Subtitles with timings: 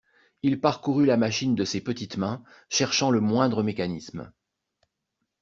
[0.41, 4.33] Il parcourut la machine de ses petites mains, cherchant le moindre mécanisme.